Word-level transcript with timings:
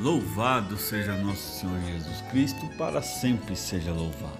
Louvado 0.00 0.76
seja 0.76 1.12
nosso 1.16 1.58
Senhor 1.58 1.80
Jesus 1.80 2.20
Cristo, 2.30 2.68
para 2.78 3.02
sempre 3.02 3.56
seja 3.56 3.92
louvado. 3.92 4.38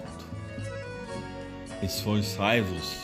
Esforçai-vos, 1.83 2.95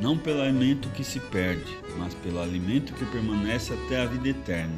não 0.00 0.18
pelo 0.18 0.42
alimento 0.42 0.88
que 0.88 1.04
se 1.04 1.20
perde, 1.20 1.78
mas 1.96 2.12
pelo 2.14 2.42
alimento 2.42 2.92
que 2.94 3.06
permanece 3.06 3.72
até 3.72 4.00
a 4.00 4.06
vida 4.06 4.30
eterna, 4.30 4.74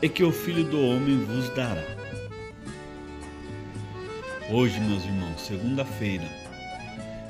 e 0.00 0.08
que 0.08 0.24
o 0.24 0.32
Filho 0.32 0.64
do 0.64 0.80
Homem 0.80 1.18
vos 1.26 1.50
dará. 1.50 1.84
Hoje, 4.50 4.80
meus 4.80 5.04
irmãos, 5.04 5.42
segunda-feira, 5.42 6.26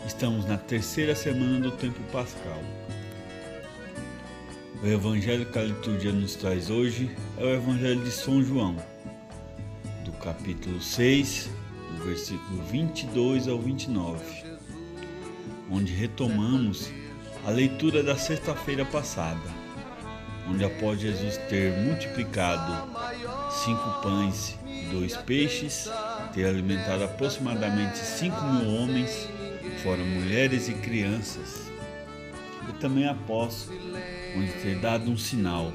estamos 0.07 0.47
na 0.47 0.57
terceira 0.57 1.17
semana 1.17 1.59
do 1.59 1.73
tempo 1.73 2.01
pascal. 2.13 2.63
O 4.81 4.87
evangelho 4.87 5.47
que 5.47 5.59
a 5.59 5.65
liturgia 5.65 6.13
nos 6.13 6.37
traz 6.37 6.71
hoje 6.71 7.11
é 7.37 7.45
o 7.45 7.55
evangelho 7.55 8.05
de 8.05 8.11
São 8.13 8.41
João 8.41 8.77
capítulo 10.21 10.81
6, 10.83 11.49
do 11.97 12.05
versículo 12.05 12.63
22 12.71 13.49
ao 13.49 13.59
29, 13.59 14.23
onde 15.71 15.95
retomamos 15.95 16.91
a 17.47 17.51
leitura 17.51 18.03
da 18.03 18.17
sexta-feira 18.17 18.85
passada, 18.85 19.41
onde 20.47 20.63
após 20.63 21.01
Jesus 21.01 21.39
ter 21.49 21.73
multiplicado 21.79 22.91
cinco 23.51 24.03
pães 24.03 24.59
e 24.67 24.85
dois 24.93 25.17
peixes, 25.17 25.91
ter 26.35 26.45
alimentado 26.45 27.05
aproximadamente 27.05 27.99
cinco 27.99 28.43
mil 28.45 28.75
homens, 28.75 29.27
fora 29.83 30.05
mulheres 30.05 30.69
e 30.69 30.75
crianças, 30.75 31.71
e 32.69 32.73
também 32.75 33.09
após 33.09 33.71
onde 34.37 34.53
ter 34.63 34.79
dado 34.81 35.11
um 35.11 35.17
sinal 35.17 35.73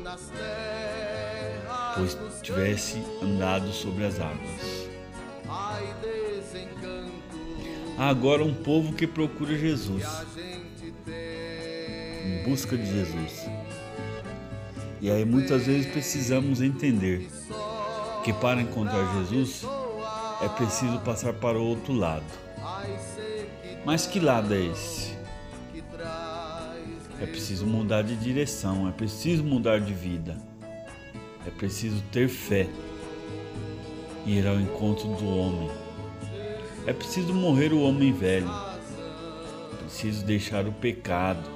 pois 1.96 2.18
tivesse 2.42 3.02
andado 3.22 3.72
sobre 3.72 4.06
as 4.06 4.20
águas. 4.20 4.90
Há 7.98 8.10
agora 8.10 8.44
um 8.44 8.54
povo 8.54 8.94
que 8.94 9.08
procura 9.08 9.58
Jesus, 9.58 10.04
em 12.26 12.44
busca 12.44 12.78
de 12.78 12.86
Jesus. 12.86 13.50
E 15.02 15.10
aí 15.10 15.24
muitas 15.24 15.66
vezes 15.66 15.86
precisamos 15.86 16.62
entender 16.62 17.30
que 18.24 18.34
para 18.34 18.62
encontrar 18.62 19.18
Jesus 19.18 19.66
é 20.42 20.50
preciso 20.50 21.00
passar 21.00 21.34
para 21.34 21.58
o 21.58 21.64
outro 21.64 21.94
lado. 21.94 22.26
Mas 23.86 24.06
que 24.06 24.20
lado 24.20 24.54
é 24.54 24.66
esse? 24.66 25.16
É 27.22 27.26
preciso 27.26 27.66
mudar 27.66 28.02
de 28.02 28.16
direção, 28.16 28.90
é 28.90 28.92
preciso 28.92 29.44
mudar 29.44 29.80
de 29.80 29.94
vida. 29.94 30.38
É 31.46 31.50
preciso 31.52 32.02
ter 32.12 32.28
fé 32.28 32.68
e 34.26 34.38
ir 34.38 34.48
ao 34.48 34.60
encontro 34.60 35.08
do 35.16 35.28
homem. 35.28 35.70
É 36.88 36.94
preciso 36.94 37.34
morrer 37.34 37.74
o 37.74 37.82
homem 37.82 38.12
velho. 38.12 38.50
É 39.74 39.84
preciso 39.84 40.26
deixar 40.26 40.68
o 40.68 40.72
pecado. 40.72 41.50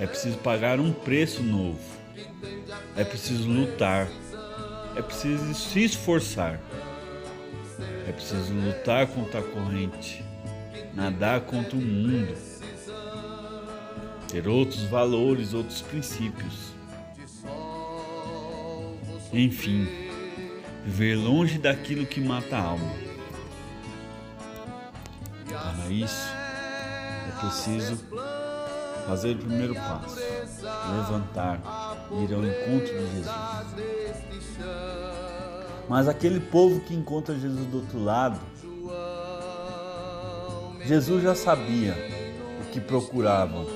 É 0.00 0.06
preciso 0.06 0.38
pagar 0.38 0.78
um 0.80 0.92
preço 0.92 1.42
novo. 1.42 1.78
É 2.96 3.04
preciso 3.04 3.48
lutar. 3.48 4.08
É 4.94 5.02
preciso 5.02 5.54
se 5.54 5.84
esforçar. 5.84 6.60
É 8.08 8.12
preciso 8.12 8.54
lutar 8.54 9.06
contra 9.08 9.40
a 9.40 9.42
corrente, 9.42 10.24
nadar 10.94 11.40
contra 11.40 11.76
o 11.76 11.80
mundo, 11.80 12.34
ter 14.28 14.46
outros 14.46 14.84
valores, 14.84 15.52
outros 15.52 15.82
princípios. 15.82 16.72
Enfim, 19.38 19.86
viver 20.82 21.14
longe 21.14 21.58
daquilo 21.58 22.06
que 22.06 22.22
mata 22.22 22.56
a 22.56 22.62
alma. 22.62 22.90
Para 25.46 25.90
isso, 25.90 26.26
é 27.28 27.40
preciso 27.40 28.02
fazer 29.06 29.32
o 29.32 29.38
primeiro 29.40 29.74
passo, 29.74 30.18
levantar, 30.90 31.60
ir 32.12 32.34
ao 32.34 32.46
encontro 32.46 32.86
de 32.86 33.10
Jesus. 33.14 33.26
Mas 35.86 36.08
aquele 36.08 36.40
povo 36.40 36.80
que 36.80 36.94
encontra 36.94 37.38
Jesus 37.38 37.66
do 37.66 37.76
outro 37.76 38.02
lado, 38.02 38.40
Jesus 40.86 41.22
já 41.22 41.34
sabia 41.34 41.94
o 42.62 42.70
que 42.72 42.80
procuravam. 42.80 43.66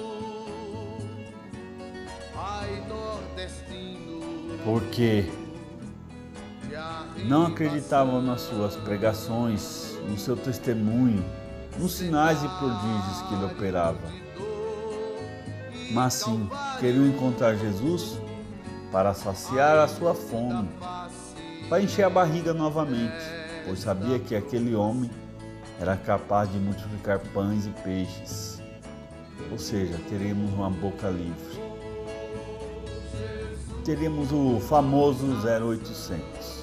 Porque 4.64 5.24
não 7.24 7.46
acreditavam 7.46 8.22
nas 8.22 8.42
suas 8.42 8.76
pregações, 8.76 9.98
no 10.08 10.18
seu 10.18 10.36
testemunho, 10.36 11.24
nos 11.78 11.92
sinais 11.92 12.42
e 12.42 12.48
prodígios 12.48 13.22
que 13.28 13.34
ele 13.34 13.44
operava. 13.44 13.98
Mas 15.92 16.14
sim, 16.14 16.48
queriam 16.78 17.06
encontrar 17.06 17.56
Jesus 17.56 18.18
para 18.92 19.14
saciar 19.14 19.78
a 19.78 19.88
sua 19.88 20.14
fome, 20.14 20.68
para 21.68 21.82
encher 21.82 22.04
a 22.04 22.10
barriga 22.10 22.52
novamente, 22.52 23.24
pois 23.64 23.80
sabia 23.80 24.18
que 24.18 24.34
aquele 24.34 24.74
homem 24.74 25.10
era 25.80 25.96
capaz 25.96 26.50
de 26.52 26.58
multiplicar 26.58 27.18
pães 27.32 27.66
e 27.66 27.70
peixes. 27.82 28.60
Ou 29.50 29.58
seja, 29.58 29.98
teremos 30.08 30.52
uma 30.52 30.70
boca 30.70 31.08
livre. 31.08 31.60
Teremos 33.84 34.30
o 34.30 34.60
famoso 34.60 35.26
0800. 35.42 36.59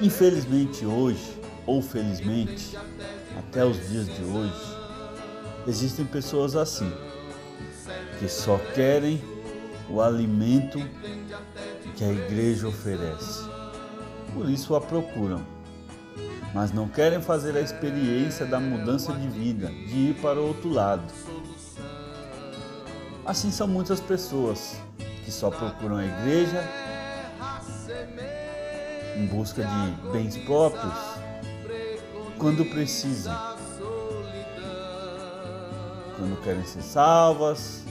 Infelizmente 0.00 0.84
hoje, 0.84 1.40
ou 1.66 1.80
felizmente, 1.80 2.76
até 3.38 3.64
os 3.64 3.88
dias 3.88 4.06
de 4.06 4.24
hoje, 4.24 4.76
existem 5.66 6.04
pessoas 6.04 6.54
assim, 6.54 6.92
que 8.18 8.28
só 8.28 8.58
querem 8.74 9.22
o 9.88 10.02
alimento 10.02 10.78
que 11.96 12.04
a 12.04 12.12
igreja 12.12 12.68
oferece. 12.68 13.48
Por 14.34 14.50
isso 14.50 14.74
a 14.74 14.80
procuram, 14.82 15.42
mas 16.52 16.72
não 16.72 16.88
querem 16.88 17.22
fazer 17.22 17.56
a 17.56 17.60
experiência 17.60 18.44
da 18.44 18.60
mudança 18.60 19.14
de 19.14 19.28
vida, 19.28 19.68
de 19.68 20.10
ir 20.10 20.14
para 20.20 20.38
o 20.38 20.48
outro 20.48 20.68
lado. 20.68 21.10
Assim 23.24 23.50
são 23.50 23.66
muitas 23.66 23.98
pessoas 23.98 24.76
que 25.24 25.32
só 25.32 25.50
procuram 25.50 25.96
a 25.96 26.04
igreja 26.04 26.85
em 29.16 29.26
busca 29.26 29.64
de 29.64 30.10
bens 30.12 30.36
próprios 30.36 30.94
quando 32.38 32.66
precisam, 32.66 33.34
quando 36.16 36.40
querem 36.42 36.64
ser 36.64 36.82
salvas, 36.82 37.84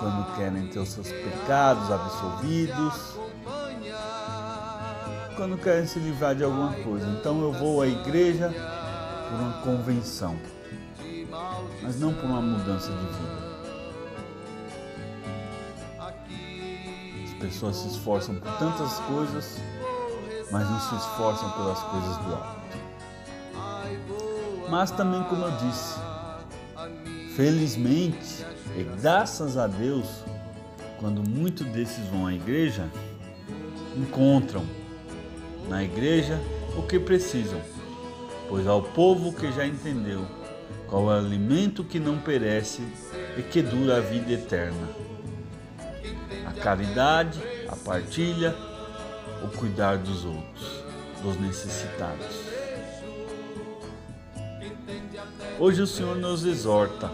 quando 0.00 0.36
querem 0.36 0.66
ter 0.68 0.78
os 0.78 0.88
seus 0.88 1.08
pecados 1.08 1.90
absolvidos, 1.90 3.18
quando 5.36 5.58
querem 5.58 5.86
se 5.86 5.98
livrar 5.98 6.34
de 6.34 6.42
alguma 6.42 6.72
coisa. 6.72 7.06
Então 7.08 7.40
eu 7.42 7.52
vou 7.52 7.82
à 7.82 7.86
igreja 7.86 8.48
por 8.48 9.40
uma 9.40 9.52
convenção, 9.62 10.36
mas 11.82 12.00
não 12.00 12.14
por 12.14 12.24
uma 12.24 12.40
mudança 12.40 12.90
de 12.90 13.06
vida. 13.06 13.53
Pessoas 17.44 17.76
se 17.76 17.88
esforçam 17.88 18.34
por 18.36 18.50
tantas 18.52 18.98
coisas, 19.00 19.58
mas 20.50 20.68
não 20.68 20.80
se 20.80 20.94
esforçam 20.94 21.50
pelas 21.50 21.78
coisas 21.80 22.16
do 22.18 22.34
alto. 22.34 22.64
Mas 24.70 24.90
também, 24.90 25.22
como 25.24 25.44
eu 25.44 25.50
disse, 25.58 25.98
felizmente 27.36 28.44
e 28.78 28.82
graças 29.00 29.58
a 29.58 29.66
Deus, 29.66 30.06
quando 30.98 31.28
muitos 31.28 31.66
desses 31.66 32.06
vão 32.08 32.26
à 32.26 32.34
igreja, 32.34 32.88
encontram 33.94 34.64
na 35.68 35.84
igreja 35.84 36.40
o 36.78 36.82
que 36.82 36.98
precisam, 36.98 37.60
pois 38.48 38.66
ao 38.66 38.82
povo 38.82 39.32
que 39.32 39.52
já 39.52 39.66
entendeu 39.66 40.26
qual 40.88 41.12
é 41.12 41.16
o 41.16 41.18
alimento 41.18 41.84
que 41.84 42.00
não 42.00 42.18
perece 42.18 42.82
e 43.36 43.42
que 43.42 43.60
dura 43.60 43.98
a 43.98 44.00
vida 44.00 44.32
eterna 44.32 45.04
caridade, 46.60 47.40
a 47.68 47.76
partilha, 47.76 48.54
o 49.42 49.48
cuidar 49.48 49.98
dos 49.98 50.24
outros, 50.24 50.84
dos 51.22 51.36
necessitados. 51.38 52.44
Hoje 55.58 55.82
o 55.82 55.86
Senhor 55.86 56.16
nos 56.16 56.44
exorta 56.44 57.10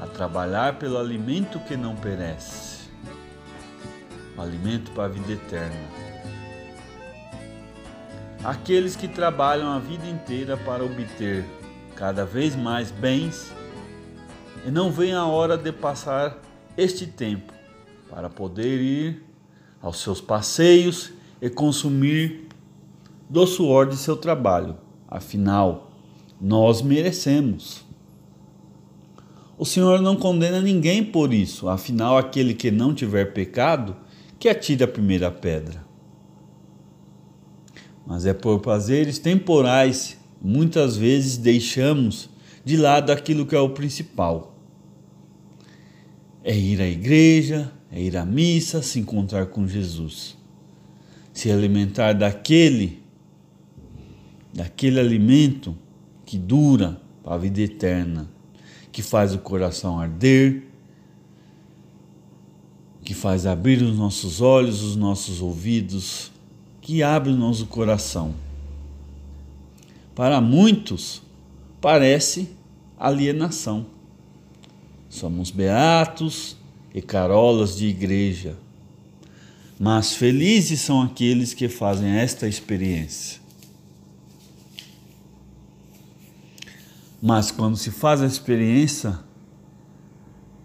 a 0.00 0.06
trabalhar 0.06 0.74
pelo 0.78 0.98
alimento 0.98 1.58
que 1.60 1.76
não 1.76 1.96
perece, 1.96 2.88
o 4.36 4.42
alimento 4.42 4.90
para 4.92 5.04
a 5.04 5.08
vida 5.08 5.32
eterna. 5.32 6.06
Aqueles 8.44 8.94
que 8.94 9.08
trabalham 9.08 9.72
a 9.72 9.78
vida 9.78 10.06
inteira 10.06 10.56
para 10.56 10.84
obter 10.84 11.44
cada 11.96 12.24
vez 12.24 12.54
mais 12.54 12.90
bens 12.90 13.52
e 14.64 14.70
não 14.70 14.92
veem 14.92 15.14
a 15.14 15.24
hora 15.24 15.56
de 15.56 15.72
passar 15.72 16.38
este 16.76 17.06
tempo 17.06 17.55
para 18.10 18.28
poder 18.28 18.80
ir 18.80 19.22
aos 19.80 20.00
seus 20.00 20.20
passeios 20.20 21.12
e 21.40 21.48
consumir 21.50 22.48
do 23.28 23.46
suor 23.46 23.88
de 23.88 23.96
seu 23.96 24.16
trabalho. 24.16 24.76
Afinal, 25.08 25.90
nós 26.40 26.82
merecemos. 26.82 27.84
O 29.58 29.64
Senhor 29.64 30.02
não 30.02 30.16
condena 30.16 30.60
ninguém 30.60 31.02
por 31.02 31.32
isso, 31.32 31.68
afinal, 31.68 32.18
aquele 32.18 32.52
que 32.52 32.70
não 32.70 32.94
tiver 32.94 33.32
pecado, 33.32 33.96
que 34.38 34.48
atire 34.48 34.84
a 34.84 34.88
primeira 34.88 35.30
pedra. 35.30 35.84
Mas 38.06 38.26
é 38.26 38.34
por 38.34 38.60
prazeres 38.60 39.18
temporais, 39.18 40.18
muitas 40.40 40.96
vezes 40.96 41.38
deixamos 41.38 42.28
de 42.64 42.76
lado 42.76 43.10
aquilo 43.10 43.46
que 43.46 43.56
é 43.56 43.58
o 43.58 43.70
principal. 43.70 44.54
É 46.44 46.54
ir 46.54 46.80
à 46.80 46.86
igreja, 46.86 47.72
é 47.90 48.00
ir 48.00 48.16
à 48.16 48.24
missa, 48.24 48.82
se 48.82 48.98
encontrar 48.98 49.46
com 49.46 49.66
Jesus, 49.66 50.36
se 51.32 51.50
alimentar 51.50 52.12
daquele, 52.12 53.02
daquele 54.52 54.98
alimento 54.98 55.76
que 56.24 56.36
dura 56.36 57.00
para 57.22 57.34
a 57.34 57.38
vida 57.38 57.60
eterna, 57.60 58.28
que 58.90 59.02
faz 59.02 59.34
o 59.34 59.38
coração 59.38 59.98
arder, 59.98 60.64
que 63.04 63.14
faz 63.14 63.46
abrir 63.46 63.82
os 63.82 63.96
nossos 63.96 64.40
olhos, 64.40 64.82
os 64.82 64.96
nossos 64.96 65.40
ouvidos, 65.40 66.32
que 66.80 67.02
abre 67.02 67.30
o 67.30 67.36
nosso 67.36 67.66
coração. 67.66 68.34
Para 70.14 70.40
muitos, 70.40 71.22
parece 71.80 72.48
alienação. 72.98 73.86
Somos 75.08 75.50
beatos 75.50 76.56
e 76.96 77.02
carolas 77.02 77.76
de 77.76 77.88
igreja, 77.88 78.56
mas 79.78 80.14
felizes 80.14 80.80
são 80.80 81.02
aqueles 81.02 81.52
que 81.52 81.68
fazem 81.68 82.08
esta 82.08 82.48
experiência. 82.48 83.38
Mas 87.20 87.50
quando 87.50 87.76
se 87.76 87.90
faz 87.90 88.22
a 88.22 88.26
experiência, 88.26 89.18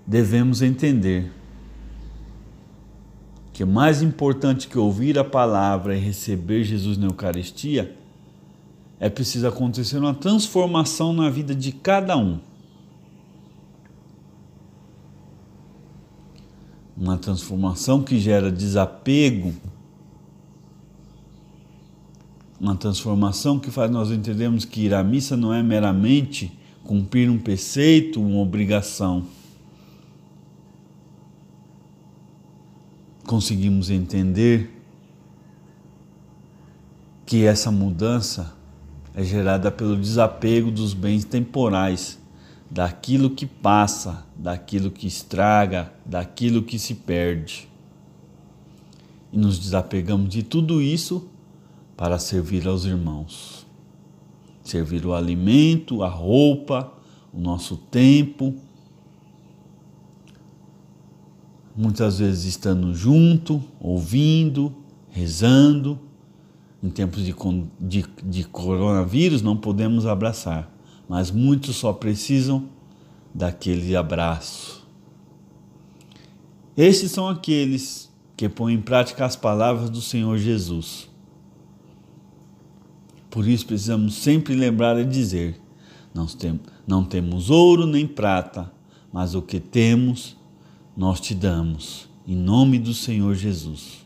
devemos 0.07 0.62
entender 0.62 1.30
que 3.51 3.66
mais 3.66 4.01
importante 4.01 4.69
que 4.69 4.78
ouvir 4.78 5.19
a 5.19 5.25
palavra 5.25 5.98
e 5.98 6.00
receber 6.00 6.63
Jesus 6.63 6.98
na 6.98 7.07
Eucaristia, 7.07 7.94
é 9.01 9.10
preciso 9.10 9.50
acontecer 9.50 9.98
uma 9.98 10.13
transformação 10.13 11.12
na 11.12 11.30
vida 11.30 11.54
de 11.54 11.74
cada 11.74 12.16
um. 12.16 12.39
Uma 17.01 17.18
transformação 17.18 18.03
que 18.03 18.19
gera 18.19 18.51
desapego, 18.51 19.56
uma 22.59 22.75
transformação 22.75 23.59
que 23.59 23.71
faz 23.71 23.89
nós 23.89 24.12
entendermos 24.12 24.65
que 24.65 24.81
ir 24.81 24.94
à 24.94 25.03
missa 25.03 25.36
não 25.36 25.51
é 25.51 25.63
meramente 25.63 26.56
cumprir 26.83 27.27
um 27.27 27.39
preceito, 27.39 28.21
uma 28.21 28.38
obrigação. 28.38 29.25
Conseguimos 33.25 33.89
entender 33.89 34.80
que 37.25 37.45
essa 37.45 37.71
mudança 37.71 38.54
é 39.15 39.24
gerada 39.24 39.71
pelo 39.71 39.97
desapego 39.97 40.69
dos 40.69 40.94
bens 40.94 41.25
temporais, 41.25 42.19
daquilo 42.71 43.31
que 43.31 43.45
passa, 43.45 44.25
daquilo 44.33 44.89
que 44.89 45.06
estraga, 45.06 45.91
daquilo 46.06 46.63
que 46.63 46.79
se 46.79 46.95
perde. 46.95 47.68
E 49.33 49.38
nos 49.38 49.59
desapegamos 49.59 50.29
de 50.29 50.41
tudo 50.41 50.81
isso 50.81 51.29
para 51.97 52.18
servir 52.18 52.65
aos 52.65 52.85
irmãos. 52.85 53.68
Servir 54.63 55.06
o 55.06 55.13
alimento, 55.13 56.01
a 56.01 56.07
roupa, 56.07 56.94
o 57.33 57.39
nosso 57.39 57.75
tempo, 57.75 58.56
muitas 61.75 62.19
vezes 62.19 62.45
estando 62.45 62.94
junto, 62.94 63.62
ouvindo, 63.81 64.73
rezando. 65.09 66.00
Em 66.81 66.89
tempos 66.89 67.23
de, 67.23 67.35
de, 67.79 68.06
de 68.23 68.44
coronavírus 68.45 69.41
não 69.41 69.56
podemos 69.56 70.06
abraçar, 70.06 70.71
mas 71.12 71.30
muitos 71.30 71.75
só 71.75 71.92
precisam 71.92 72.69
daquele 73.36 73.98
abraço. 73.98 74.88
Estes 76.78 77.12
são 77.12 77.28
aqueles 77.28 78.10
que 78.38 78.48
põem 78.48 78.75
em 78.75 78.81
prática 78.81 79.25
as 79.25 79.36
palavras 79.36 79.90
do 79.90 80.02
Senhor 80.02 80.38
Jesus. 80.38 81.10
Por 83.30 83.46
isso 83.46 83.66
precisamos 83.66 84.13
sempre 84.13 84.56
lembrar 84.56 84.98
e 85.02 85.04
dizer: 85.04 85.60
não, 86.13 86.28
não 86.88 87.04
temos 87.04 87.50
ouro 87.50 87.86
nem 87.86 88.07
prata, 88.07 88.72
mas 89.12 89.36
o 89.36 89.42
que 89.42 89.60
temos 89.60 90.38
nós 90.96 91.19
te 91.19 91.36
damos, 91.36 92.07
em 92.25 92.38
nome 92.38 92.80
do 92.80 92.94
Senhor 92.94 93.36
Jesus. 93.36 94.06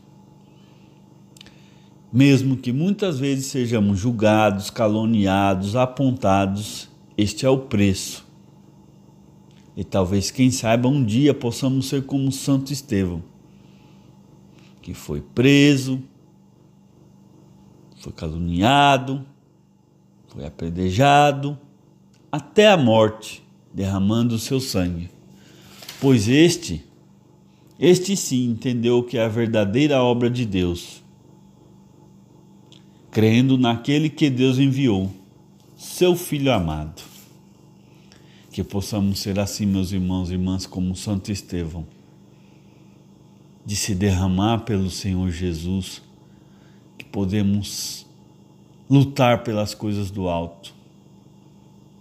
Mesmo 2.11 2.57
que 2.57 2.73
muitas 2.73 3.19
vezes 3.19 3.45
sejamos 3.45 3.99
julgados, 3.99 4.71
caluniados, 4.71 5.75
apontados, 5.75 6.94
este 7.17 7.45
é 7.45 7.49
o 7.49 7.57
preço. 7.57 8.25
E 9.75 9.83
talvez, 9.83 10.31
quem 10.31 10.51
saiba, 10.51 10.87
um 10.87 11.03
dia 11.03 11.33
possamos 11.33 11.87
ser 11.87 12.05
como 12.05 12.31
Santo 12.31 12.71
Estevão, 12.71 13.21
que 14.81 14.93
foi 14.93 15.21
preso, 15.21 16.01
foi 17.97 18.13
caluniado, 18.13 19.25
foi 20.27 20.45
apedrejado 20.45 21.57
até 22.31 22.69
a 22.69 22.77
morte, 22.77 23.43
derramando 23.73 24.35
o 24.35 24.39
seu 24.39 24.59
sangue 24.59 25.09
pois 25.99 26.27
este, 26.27 26.83
este 27.79 28.15
sim 28.15 28.49
entendeu 28.49 29.03
que 29.03 29.17
é 29.17 29.25
a 29.25 29.27
verdadeira 29.27 30.03
obra 30.03 30.29
de 30.29 30.45
Deus, 30.45 31.03
crendo 33.09 33.57
naquele 33.57 34.09
que 34.09 34.29
Deus 34.29 34.59
enviou, 34.59 35.09
seu 35.75 36.15
Filho 36.15 36.51
amado. 36.51 37.01
Que 38.51 38.63
possamos 38.63 39.19
ser 39.19 39.37
assim, 39.39 39.65
meus 39.65 39.91
irmãos 39.91 40.29
e 40.29 40.33
irmãs, 40.33 40.65
como 40.65 40.95
Santo 40.95 41.31
Estevão, 41.31 41.85
de 43.65 43.75
se 43.75 43.93
derramar 43.93 44.59
pelo 44.59 44.89
Senhor 44.89 45.29
Jesus, 45.29 46.01
que 46.97 47.03
podemos 47.03 48.05
lutar 48.89 49.43
pelas 49.43 49.73
coisas 49.73 50.09
do 50.09 50.29
alto, 50.29 50.73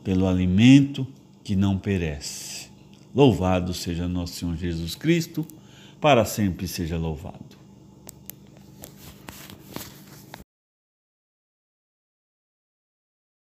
pelo 0.04 0.28
alimento 0.28 1.06
que 1.42 1.56
não 1.56 1.76
perece. 1.76 2.68
Louvado 3.12 3.74
seja 3.74 4.06
nosso 4.06 4.34
Senhor 4.34 4.56
Jesus 4.56 4.94
Cristo, 4.94 5.44
para 6.00 6.24
sempre 6.24 6.68
seja 6.68 6.96
louvado. 6.96 7.53